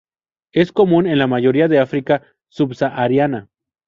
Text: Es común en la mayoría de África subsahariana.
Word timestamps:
Es 0.51 0.71
común 0.71 1.05
en 1.05 1.19
la 1.19 1.27
mayoría 1.27 1.67
de 1.67 1.77
África 1.77 2.23
subsahariana. 2.49 3.49